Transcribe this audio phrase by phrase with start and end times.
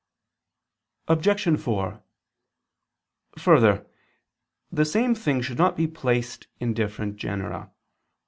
[1.07, 1.59] Obj.
[1.61, 2.01] 4:
[3.37, 3.85] Further,
[4.71, 7.69] the same thing should not be placed in different genera.